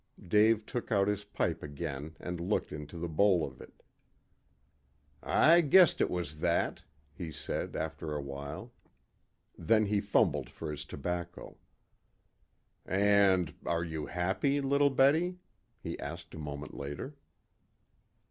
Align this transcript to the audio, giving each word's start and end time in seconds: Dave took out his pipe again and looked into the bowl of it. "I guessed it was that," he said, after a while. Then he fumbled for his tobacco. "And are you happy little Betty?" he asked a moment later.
Dave 0.27 0.65
took 0.65 0.91
out 0.91 1.07
his 1.07 1.23
pipe 1.25 1.61
again 1.61 2.17
and 2.19 2.39
looked 2.41 2.71
into 2.71 2.97
the 2.97 3.07
bowl 3.07 3.45
of 3.45 3.61
it. 3.61 3.83
"I 5.21 5.61
guessed 5.61 6.01
it 6.01 6.09
was 6.09 6.39
that," 6.39 6.81
he 7.13 7.31
said, 7.31 7.75
after 7.75 8.15
a 8.15 8.19
while. 8.19 8.73
Then 9.55 9.85
he 9.85 10.01
fumbled 10.01 10.49
for 10.49 10.71
his 10.71 10.85
tobacco. 10.85 11.59
"And 12.83 13.53
are 13.63 13.83
you 13.83 14.07
happy 14.07 14.59
little 14.59 14.89
Betty?" 14.89 15.37
he 15.79 15.99
asked 15.99 16.33
a 16.33 16.39
moment 16.39 16.73
later. 16.73 17.13